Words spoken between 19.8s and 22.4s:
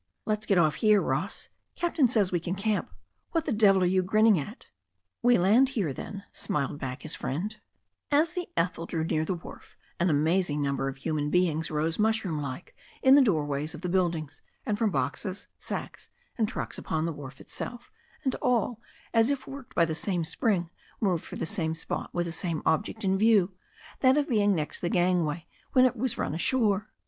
the same spring, moved for the same spot with the